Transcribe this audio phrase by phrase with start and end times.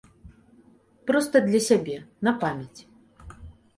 [1.11, 1.97] Проста для сябе,
[2.29, 2.81] на памяць.